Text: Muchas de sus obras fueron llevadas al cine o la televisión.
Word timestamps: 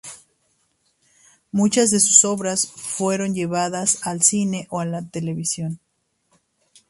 Muchas 1.51 1.91
de 1.91 1.99
sus 1.99 2.25
obras 2.25 2.65
fueron 2.65 3.35
llevadas 3.35 3.99
al 4.01 4.23
cine 4.23 4.65
o 4.71 4.83
la 4.83 5.03
televisión. 5.03 5.79